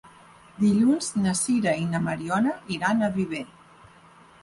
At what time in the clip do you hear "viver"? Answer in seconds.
3.23-3.47